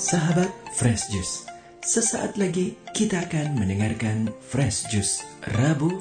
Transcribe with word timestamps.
Sahabat 0.00 0.48
Fresh 0.80 1.12
Juice, 1.12 1.44
sesaat 1.84 2.40
lagi 2.40 2.72
kita 2.96 3.20
akan 3.20 3.52
mendengarkan 3.60 4.32
Fresh 4.40 4.88
Juice 4.88 5.20
Rabu 5.60 5.92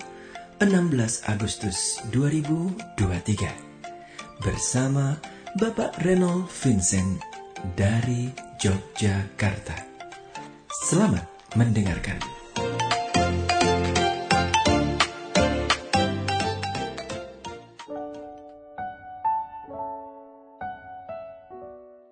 16 0.63 1.27
Agustus 1.27 1.99
2023 2.07 2.95
bersama 4.39 5.19
Bapak 5.59 5.99
Renol 5.99 6.47
Vincent 6.47 7.19
dari 7.75 8.31
Yogyakarta. 8.63 9.75
Selamat 10.87 11.27
mendengarkan. 11.59 12.23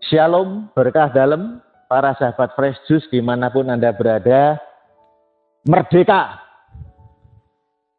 Shalom, 0.04 0.68
berkah 0.76 1.12
dalam 1.16 1.64
para 1.88 2.14
sahabat 2.20 2.54
Fresh 2.54 2.84
Juice 2.86 3.08
di 3.08 3.24
mana 3.24 3.48
pun 3.50 3.72
Anda 3.72 3.96
berada. 3.96 4.60
Merdeka! 5.68 6.44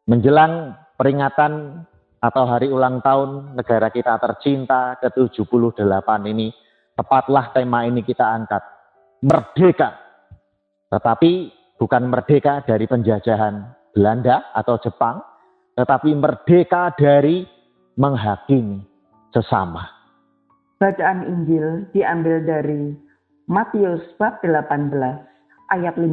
Menjelang 0.09 0.73
peringatan 0.97 1.85
atau 2.17 2.43
hari 2.49 2.69
ulang 2.73 3.01
tahun 3.05 3.53
negara 3.53 3.93
kita 3.93 4.17
tercinta 4.17 4.97
ke-78 4.97 6.09
ini, 6.25 6.49
tepatlah 6.97 7.53
tema 7.53 7.85
ini 7.85 8.01
kita 8.01 8.25
angkat. 8.25 8.63
Merdeka! 9.21 9.93
Tetapi 10.89 11.31
bukan 11.77 12.09
merdeka 12.09 12.65
dari 12.65 12.89
penjajahan 12.89 13.77
Belanda 13.93 14.49
atau 14.57 14.81
Jepang, 14.81 15.21
tetapi 15.77 16.09
merdeka 16.17 16.89
dari 16.97 17.45
menghakimi 17.93 18.81
sesama. 19.29 19.85
Bacaan 20.81 21.27
Injil 21.27 21.91
diambil 21.93 22.41
dari 22.41 23.08
Matius 23.49 24.05
bab 24.21 24.45
18 24.45 24.93
ayat 25.73 25.97
15 25.97 26.05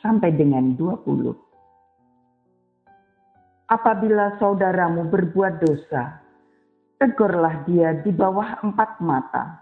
sampai 0.00 0.32
dengan 0.32 0.72
20. 0.80 1.36
Apabila 3.68 4.32
saudaramu 4.40 5.12
berbuat 5.12 5.60
dosa, 5.60 6.24
tegurlah 6.96 7.68
dia 7.68 8.00
di 8.00 8.08
bawah 8.08 8.64
empat 8.64 8.96
mata. 9.04 9.60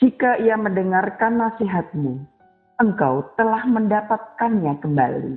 Jika 0.00 0.40
ia 0.40 0.56
mendengarkan 0.56 1.36
nasihatmu, 1.36 2.16
engkau 2.80 3.36
telah 3.36 3.68
mendapatkannya 3.68 4.80
kembali. 4.80 5.36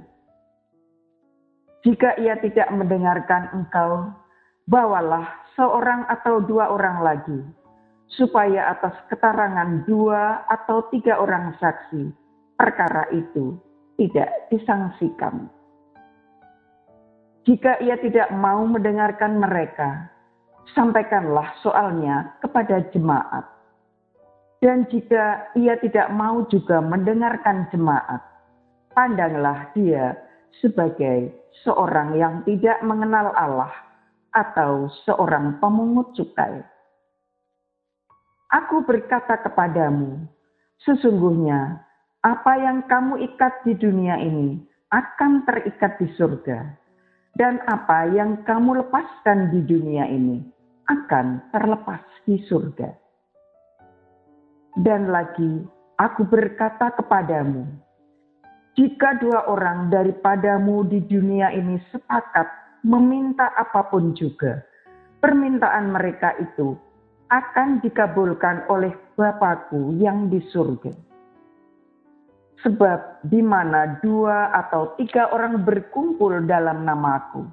Jika 1.83 2.15
ia 2.23 2.39
tidak 2.39 2.71
mendengarkan 2.71 3.51
engkau, 3.51 4.15
bawalah 4.71 5.27
seorang 5.59 6.07
atau 6.07 6.39
dua 6.39 6.71
orang 6.71 7.03
lagi 7.03 7.62
supaya 8.11 8.73
atas 8.73 8.93
keterangan 9.09 9.87
dua 9.87 10.45
atau 10.49 10.85
tiga 10.93 11.17
orang 11.17 11.55
saksi 11.57 12.11
perkara 12.59 13.09
itu 13.11 13.57
tidak 13.97 14.29
disangsikan. 14.49 15.49
Jika 17.43 17.75
ia 17.83 17.99
tidak 17.99 18.31
mau 18.31 18.63
mendengarkan 18.63 19.35
mereka, 19.35 20.07
sampaikanlah 20.71 21.51
soalnya 21.59 22.39
kepada 22.39 22.87
jemaat. 22.95 23.43
Dan 24.63 24.87
jika 24.87 25.51
ia 25.59 25.75
tidak 25.83 26.07
mau 26.15 26.47
juga 26.47 26.79
mendengarkan 26.79 27.67
jemaat, 27.67 28.23
pandanglah 28.95 29.67
dia 29.75 30.15
sebagai 30.63 31.35
seorang 31.67 32.15
yang 32.15 32.47
tidak 32.47 32.79
mengenal 32.79 33.35
Allah 33.35 33.73
atau 34.31 34.87
seorang 35.03 35.59
pemungut 35.59 36.15
cukai 36.15 36.63
Aku 38.53 38.85
berkata 38.85 39.41
kepadamu, 39.41 40.29
sesungguhnya 40.85 41.81
apa 42.21 42.53
yang 42.61 42.85
kamu 42.85 43.25
ikat 43.33 43.65
di 43.65 43.73
dunia 43.73 44.21
ini 44.21 44.61
akan 44.93 45.41
terikat 45.41 45.97
di 45.97 46.05
surga, 46.13 46.61
dan 47.33 47.57
apa 47.65 48.13
yang 48.13 48.45
kamu 48.45 48.85
lepaskan 48.85 49.49
di 49.49 49.65
dunia 49.65 50.05
ini 50.05 50.45
akan 50.85 51.49
terlepas 51.49 52.05
di 52.29 52.45
surga. 52.45 52.93
Dan 54.77 55.09
lagi, 55.09 55.65
aku 55.97 56.21
berkata 56.21 56.93
kepadamu, 56.93 57.65
jika 58.77 59.17
dua 59.17 59.49
orang 59.49 59.89
daripadamu 59.89 60.85
di 60.85 61.01
dunia 61.09 61.49
ini 61.49 61.81
sepakat 61.89 62.45
meminta 62.85 63.49
apa 63.57 63.89
pun 63.89 64.13
juga, 64.13 64.61
permintaan 65.25 65.89
mereka 65.89 66.37
itu 66.37 66.77
akan 67.33 67.81
dikabulkan 67.81 68.69
oleh 68.69 68.93
Bapakku 69.17 69.97
yang 69.97 70.29
di 70.29 70.37
surga. 70.53 70.93
Sebab 72.61 73.27
di 73.27 73.41
mana 73.43 73.99
dua 73.99 74.53
atau 74.53 74.95
tiga 74.95 75.27
orang 75.33 75.65
berkumpul 75.65 76.45
dalam 76.47 76.85
namaku, 76.87 77.43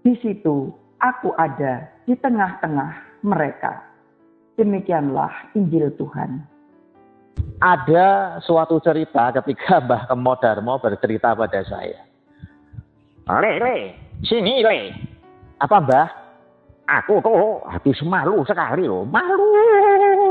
di 0.00 0.16
situ 0.22 0.72
aku 1.02 1.34
ada 1.36 1.90
di 2.08 2.16
tengah-tengah 2.16 3.22
mereka. 3.26 3.84
Demikianlah 4.56 5.52
Injil 5.58 5.92
Tuhan. 5.98 6.40
Ada 7.60 8.40
suatu 8.40 8.80
cerita 8.80 9.28
ketika 9.40 9.78
Mbah 9.84 10.08
Kemodarmo 10.08 10.80
bercerita 10.80 11.36
pada 11.36 11.60
saya. 11.68 12.00
Le, 13.30 13.52
le, 13.60 13.76
sini 14.24 14.64
le. 14.64 14.96
Apa 15.60 15.76
Mbah? 15.84 16.19
Aku 16.90 17.22
tuh 17.22 17.62
habis 17.70 18.02
malu 18.02 18.42
sekali 18.42 18.82
loh, 18.82 19.06
malu 19.06 19.46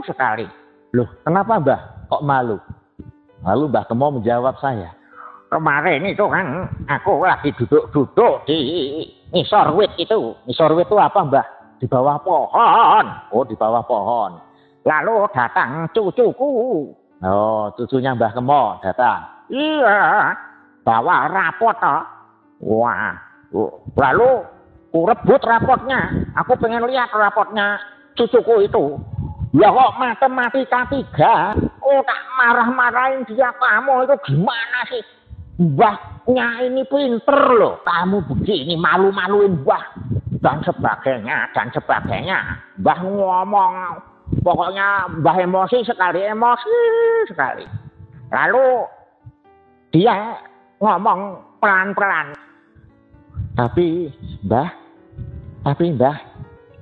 sekali. 0.04 0.44
Loh, 0.92 1.08
kenapa 1.24 1.56
Mbah 1.56 1.82
kok 2.12 2.20
malu? 2.28 2.60
Lalu 3.48 3.64
Mbah 3.72 3.88
Kemo 3.88 4.20
menjawab 4.20 4.60
saya. 4.60 4.92
Kemarin 5.48 6.04
itu 6.04 6.26
kan 6.28 6.68
aku 6.92 7.24
lagi 7.24 7.56
duduk-duduk 7.56 8.44
di 8.44 8.60
nisor 9.32 9.72
wit 9.72 9.88
itu. 9.96 10.36
Nisor 10.52 10.76
wit 10.76 10.92
itu 10.92 11.00
apa 11.00 11.20
Mbah? 11.24 11.48
Di 11.80 11.88
bawah 11.88 12.20
pohon. 12.20 13.06
Oh, 13.32 13.48
di 13.48 13.56
bawah 13.56 13.80
pohon. 13.88 14.36
Lalu 14.84 15.32
datang 15.32 15.88
cucuku. 15.96 16.92
Oh, 17.24 17.72
cucunya 17.80 18.12
Mbah 18.20 18.36
Kemo 18.36 18.84
datang. 18.84 19.48
Iya, 19.48 20.36
bawa 20.84 21.32
rapot. 21.32 21.80
Wah, 22.60 23.16
lalu 23.96 24.44
Aku 24.90 25.06
rebut 25.06 25.38
rapotnya. 25.46 26.10
Aku 26.34 26.58
pengen 26.58 26.90
lihat 26.90 27.14
rapotnya 27.14 27.78
cucuku 28.18 28.66
itu. 28.66 28.98
Ya 29.54 29.70
kok 29.70 30.02
matematika 30.02 30.90
tiga. 30.90 31.54
Oh 31.86 32.02
tak 32.02 32.22
marah-marahin 32.34 33.22
dia 33.30 33.54
kamu 33.54 34.10
itu 34.10 34.16
gimana 34.26 34.80
sih? 34.90 35.06
Mbahnya 35.62 36.66
ini 36.66 36.82
pinter 36.90 37.38
loh. 37.54 37.78
Kamu 37.86 38.34
begini 38.34 38.74
malu-maluin 38.82 39.62
mbah. 39.62 39.94
Dan 40.42 40.66
sebagainya, 40.66 41.54
dan 41.54 41.70
sebagainya. 41.70 42.58
Mbah 42.82 43.00
ngomong. 43.06 43.74
Pokoknya 44.42 45.06
mbah 45.22 45.38
emosi 45.38 45.86
sekali, 45.86 46.26
emosi 46.26 46.78
sekali. 47.30 47.66
Lalu 48.34 48.90
dia 49.94 50.34
ngomong 50.82 51.46
pelan-pelan. 51.62 52.50
Tapi 53.60 54.08
Mbah, 54.48 54.72
tapi 55.64 55.92
Mbah, 55.96 56.18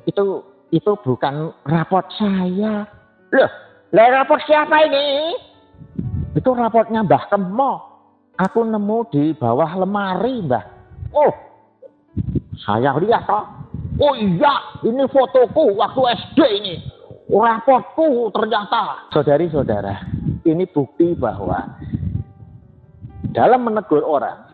itu 0.06 0.46
itu 0.70 0.92
bukan 1.02 1.56
raport 1.66 2.06
saya. 2.20 2.86
Loh, 3.34 3.52
lah 3.96 4.08
raport 4.22 4.44
siapa 4.46 4.76
ini? 4.86 5.34
Itu 6.38 6.54
rapotnya 6.54 7.02
Mbah 7.02 7.24
Kemo. 7.32 7.74
Aku 8.38 8.62
nemu 8.62 9.10
di 9.10 9.34
bawah 9.34 9.82
lemari, 9.82 10.46
Mbah. 10.46 10.66
Oh, 11.10 11.34
saya 12.62 12.94
lihat 13.02 13.26
toh. 13.26 13.46
Oh 13.98 14.14
iya, 14.14 14.78
ini 14.86 15.10
fotoku 15.10 15.74
waktu 15.74 16.02
SD 16.22 16.40
ini. 16.62 16.76
Rapotku 17.28 18.30
ternyata. 18.30 19.10
Saudari-saudara, 19.10 20.06
ini 20.46 20.70
bukti 20.70 21.18
bahwa 21.18 21.66
dalam 23.34 23.66
menegur 23.66 24.06
orang, 24.06 24.54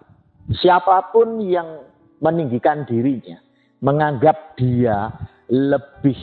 siapa 0.63 1.11
pun 1.11 1.43
yang 1.43 1.83
meninggikan 2.23 2.87
dirinya, 2.87 3.37
menganggap 3.83 4.55
dia 4.55 5.11
lebih 5.51 6.15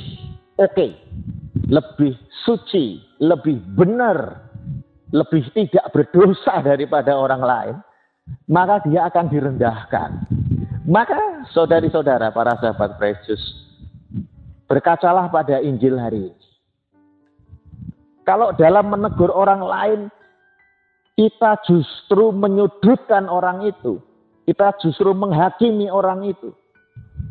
oke, 0.57 0.73
okay, 0.73 0.97
lebih 1.69 2.17
suci, 2.49 3.05
lebih 3.21 3.61
benar, 3.77 4.49
lebih 5.13 5.45
tidak 5.53 5.93
berdosa 5.93 6.65
daripada 6.65 7.13
orang 7.13 7.43
lain, 7.45 7.77
maka 8.49 8.81
dia 8.89 9.07
akan 9.13 9.29
direndahkan. 9.29 10.11
Maka 10.89 11.45
saudari-saudara 11.53 12.33
para 12.33 12.57
sahabat 12.59 12.97
Yesus, 12.97 13.39
berkacalah 14.65 15.29
pada 15.29 15.61
Injil 15.61 16.01
hari 16.01 16.33
ini. 16.33 16.47
Kalau 18.25 18.57
dalam 18.57 18.89
menegur 18.89 19.29
orang 19.29 19.61
lain, 19.61 20.01
kita 21.19 21.61
justru 21.69 22.33
menyudutkan 22.33 23.29
orang 23.29 23.69
itu, 23.69 24.01
kita 24.49 24.73
justru 24.81 25.13
menghakimi 25.13 25.93
orang 25.93 26.25
itu. 26.25 26.57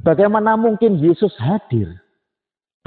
Bagaimana 0.04 0.56
mungkin 0.56 0.96
Yesus 1.00 1.36
hadir? 1.40 2.00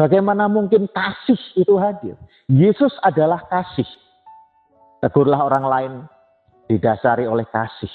Bagaimana 0.00 0.49
mungkin 0.49 0.88
kasih 0.88 1.38
itu 1.55 1.76
hadir? 1.76 2.17
Yesus 2.49 2.93
adalah 3.05 3.44
kasih. 3.53 3.87
Tegurlah 5.05 5.41
orang 5.44 5.67
lain 5.67 5.93
didasari 6.70 7.26
oleh 7.29 7.44
kasih, 7.50 7.91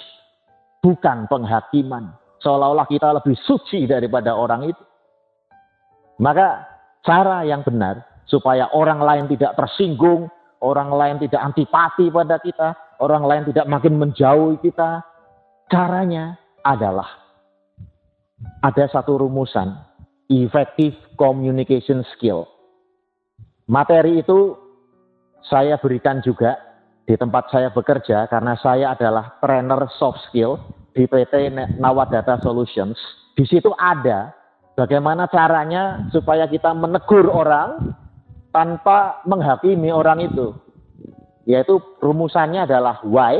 bukan 0.84 1.26
penghakiman. 1.32 2.14
Seolah-olah 2.44 2.86
kita 2.86 3.16
lebih 3.18 3.34
suci 3.48 3.90
daripada 3.90 4.38
orang 4.38 4.70
itu. 4.70 4.84
Maka 6.22 6.68
cara 7.02 7.42
yang 7.48 7.66
benar 7.66 8.06
supaya 8.30 8.70
orang 8.76 9.02
lain 9.02 9.26
tidak 9.32 9.58
tersinggung, 9.58 10.30
orang 10.62 10.94
lain 10.94 11.18
tidak 11.18 11.42
antipati 11.42 12.12
pada 12.14 12.38
kita, 12.44 12.76
orang 13.02 13.24
lain 13.26 13.44
tidak 13.50 13.66
makin 13.66 13.98
menjauhi 13.98 14.62
kita. 14.62 15.02
Caranya 15.68 16.38
adalah 16.62 17.27
ada 18.62 18.86
satu 18.90 19.22
rumusan, 19.22 19.74
effective 20.30 20.94
communication 21.18 22.06
skill. 22.16 22.46
Materi 23.68 24.22
itu 24.24 24.56
saya 25.48 25.76
berikan 25.80 26.24
juga 26.24 26.56
di 27.08 27.16
tempat 27.16 27.48
saya 27.52 27.72
bekerja 27.72 28.28
karena 28.28 28.56
saya 28.60 28.96
adalah 28.96 29.40
trainer 29.40 29.88
soft 29.96 30.20
skill 30.28 30.60
di 30.92 31.08
PT 31.08 31.52
Nawadata 31.80 32.40
Solutions. 32.44 32.98
Di 33.38 33.48
situ 33.48 33.72
ada 33.78 34.34
bagaimana 34.76 35.30
caranya 35.32 36.10
supaya 36.12 36.50
kita 36.50 36.74
menegur 36.76 37.32
orang 37.32 37.96
tanpa 38.52 39.22
menghakimi 39.24 39.94
orang 39.94 40.26
itu. 40.26 40.54
Yaitu 41.48 41.80
rumusannya 42.04 42.68
adalah 42.68 43.00
why, 43.08 43.40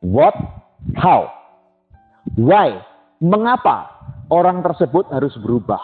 what, 0.00 0.32
how. 0.96 1.28
Why? 2.40 2.89
Mengapa 3.20 3.92
orang 4.32 4.64
tersebut 4.64 5.04
harus 5.12 5.36
berubah? 5.44 5.80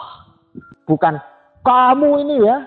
Bukan 0.89 1.21
kamu 1.61 2.09
ini 2.25 2.35
ya, 2.41 2.65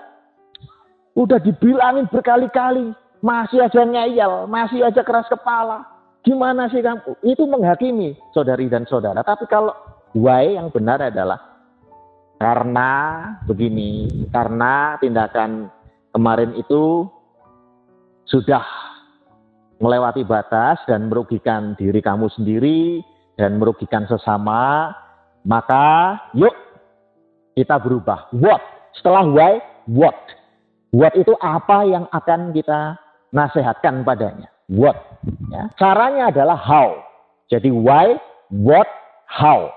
udah 1.19 1.43
dibilangin 1.43 2.07
berkali-kali, 2.07 2.95
masih 3.19 3.67
aja 3.67 3.83
ngeyel, 3.83 4.47
masih 4.47 4.87
aja 4.87 5.03
keras 5.03 5.27
kepala. 5.27 5.83
Gimana 6.23 6.71
sih 6.71 6.79
kamu? 6.79 7.19
Itu 7.25 7.49
menghakimi 7.49 8.15
saudari 8.31 8.71
dan 8.71 8.87
saudara. 8.87 9.19
Tapi 9.25 9.43
kalau 9.51 9.75
why 10.15 10.55
yang 10.55 10.71
benar 10.71 11.03
adalah 11.03 11.41
karena 12.39 12.91
begini, 13.43 14.07
karena 14.31 14.95
tindakan 15.01 15.67
kemarin 16.15 16.55
itu 16.55 17.09
sudah 18.29 18.63
melewati 19.81 20.23
batas 20.23 20.79
dan 20.87 21.09
merugikan 21.09 21.75
diri 21.75 21.99
kamu 21.99 22.29
sendiri 22.31 23.01
dan 23.35 23.59
merugikan 23.59 24.07
sesama, 24.07 24.91
maka 25.47 26.17
yuk 26.37 26.53
kita 27.55 27.79
berubah. 27.79 28.31
What? 28.35 28.61
Setelah 28.95 29.23
why, 29.27 29.53
what? 29.87 30.17
What 30.91 31.15
itu 31.15 31.31
apa 31.39 31.87
yang 31.87 32.05
akan 32.11 32.51
kita 32.51 32.99
nasihatkan 33.31 34.03
padanya? 34.03 34.51
What? 34.67 35.23
Ya. 35.51 35.71
Caranya 35.79 36.31
adalah 36.31 36.59
how. 36.59 36.99
Jadi 37.47 37.71
why, 37.71 38.19
what, 38.51 38.87
how. 39.27 39.71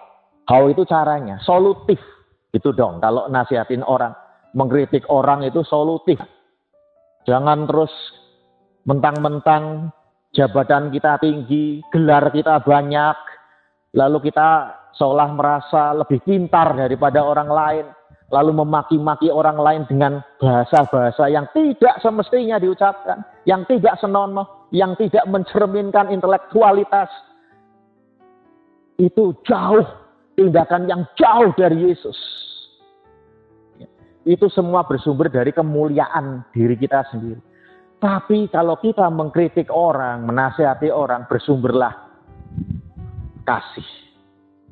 How 0.44 0.68
itu 0.68 0.84
caranya, 0.84 1.40
solutif 1.40 1.96
itu 2.52 2.70
dong, 2.70 3.02
kalau 3.02 3.26
nasihatin 3.26 3.82
orang, 3.82 4.14
mengkritik 4.54 5.02
orang 5.10 5.42
itu 5.42 5.66
solutif. 5.66 6.20
Jangan 7.26 7.66
terus 7.66 7.90
mentang-mentang 8.86 9.90
jabatan 10.36 10.92
kita 10.94 11.18
tinggi, 11.18 11.82
gelar 11.90 12.28
kita 12.30 12.60
banyak, 12.62 13.16
lalu 13.94 14.28
kita 14.30 14.74
seolah 14.98 15.30
merasa 15.34 15.94
lebih 15.94 16.22
pintar 16.26 16.74
daripada 16.74 17.22
orang 17.22 17.50
lain, 17.50 17.86
lalu 18.30 18.50
memaki-maki 18.62 19.30
orang 19.30 19.58
lain 19.58 19.82
dengan 19.86 20.22
bahasa-bahasa 20.42 21.30
yang 21.30 21.46
tidak 21.54 21.98
semestinya 22.02 22.58
diucapkan, 22.58 23.22
yang 23.46 23.62
tidak 23.70 23.94
senonoh, 24.02 24.66
yang 24.74 24.98
tidak 24.98 25.22
mencerminkan 25.30 26.10
intelektualitas. 26.10 27.10
Itu 28.98 29.34
jauh 29.42 29.86
tindakan 30.38 30.86
yang 30.86 31.02
jauh 31.18 31.50
dari 31.54 31.90
Yesus. 31.90 32.18
Itu 34.24 34.48
semua 34.48 34.86
bersumber 34.86 35.28
dari 35.28 35.50
kemuliaan 35.50 36.46
diri 36.54 36.78
kita 36.78 37.06
sendiri. 37.10 37.42
Tapi 37.98 38.48
kalau 38.52 38.76
kita 38.78 39.08
mengkritik 39.08 39.68
orang, 39.72 40.28
menasihati 40.28 40.92
orang, 40.92 41.24
bersumberlah 41.28 42.03
kasih. 43.44 43.86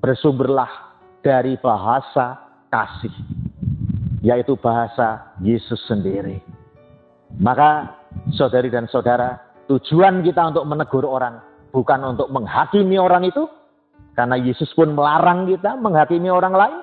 Bersumberlah 0.03 0.69
dari 1.23 1.55
bahasa 1.61 2.41
kasih. 2.73 3.15
Yaitu 4.25 4.59
bahasa 4.59 5.37
Yesus 5.39 5.79
sendiri. 5.87 6.43
Maka 7.41 7.97
saudari 8.37 8.69
dan 8.69 8.91
saudara, 8.91 9.41
tujuan 9.71 10.21
kita 10.21 10.53
untuk 10.53 10.69
menegur 10.69 11.07
orang 11.09 11.53
bukan 11.73 12.15
untuk 12.15 12.29
menghakimi 12.29 13.01
orang 13.01 13.27
itu, 13.27 13.49
karena 14.13 14.37
Yesus 14.37 14.69
pun 14.77 14.93
melarang 14.93 15.49
kita 15.49 15.75
menghakimi 15.81 16.29
orang 16.29 16.53
lain. 16.53 16.79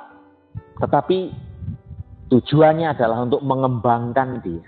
Tetapi 0.81 1.19
tujuannya 2.33 2.97
adalah 2.97 3.23
untuk 3.29 3.45
mengembangkan 3.45 4.41
dia. 4.41 4.65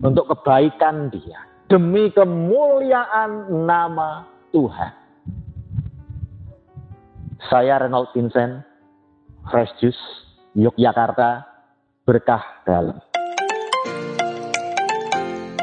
Untuk 0.00 0.32
kebaikan 0.32 1.12
dia. 1.12 1.44
Demi 1.68 2.08
kemuliaan 2.16 3.52
nama 3.68 4.24
Tuhan. 4.56 4.92
Saya 7.46 7.78
Reynold 7.78 8.10
Vincent, 8.10 8.66
Fresh 9.46 9.70
Juice, 9.78 10.02
Yogyakarta, 10.58 11.46
berkah 12.02 12.42
dalam. 12.66 12.98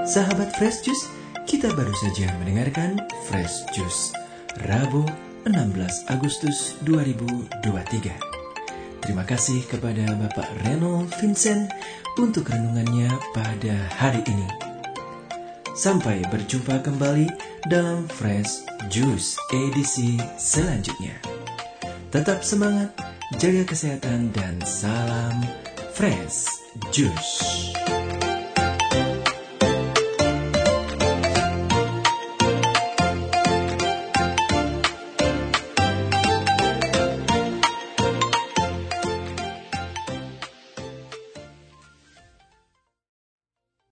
Sahabat 0.08 0.56
Fresh 0.56 0.88
Juice, 0.88 1.12
kita 1.44 1.68
baru 1.76 1.92
saja 2.00 2.32
mendengarkan 2.40 3.04
Fresh 3.28 3.68
Juice, 3.76 4.16
Rabu 4.64 5.04
16 5.44 6.16
Agustus 6.16 6.80
2023. 6.88 9.04
Terima 9.04 9.28
kasih 9.28 9.68
kepada 9.68 10.16
Bapak 10.16 10.48
Reno 10.64 11.04
Vincent 11.20 11.68
untuk 12.16 12.56
renungannya 12.56 13.12
pada 13.36 13.76
hari 14.00 14.24
ini. 14.32 14.48
Sampai 15.76 16.24
berjumpa 16.32 16.88
kembali 16.88 17.28
dalam 17.68 18.08
Fresh 18.08 18.64
Juice 18.88 19.36
edisi 19.52 20.16
selanjutnya. 20.40 21.35
Tetap 22.16 22.48
semangat, 22.48 22.96
jaga 23.44 23.68
kesehatan 23.68 24.32
dan 24.32 24.56
salam 24.64 25.36
Fresh 26.00 26.48
Juice. 26.96 27.76